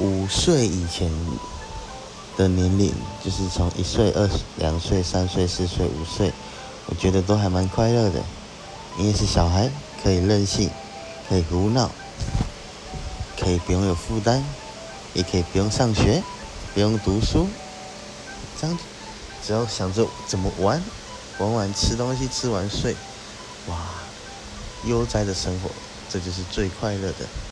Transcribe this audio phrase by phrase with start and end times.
[0.00, 1.10] 五岁以前
[2.36, 6.32] 的年龄，就是从一岁、二、两岁、三岁、四岁、五岁，
[6.86, 8.22] 我觉得都还蛮快乐的，
[8.98, 9.68] 因为是小孩，
[10.02, 10.70] 可以任性，
[11.28, 11.90] 可以胡闹，
[13.40, 14.44] 可以不用有负担，
[15.14, 16.22] 也可以不用上学，
[16.74, 17.48] 不用读书，
[18.60, 18.78] 这样
[19.44, 20.80] 只要想着怎么玩，
[21.38, 22.94] 玩完吃东西，吃完睡，
[23.66, 23.76] 哇，
[24.84, 25.68] 悠哉的生活，
[26.08, 27.26] 这就是最快乐的。